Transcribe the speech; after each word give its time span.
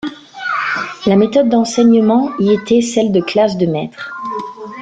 La 1.05 1.15
méthode 1.15 1.47
d'enseignement 1.47 2.31
y 2.39 2.51
était 2.51 2.81
celle 2.81 3.11
de 3.11 3.21
classe 3.21 3.55
de 3.59 3.67
maître. 3.67 4.11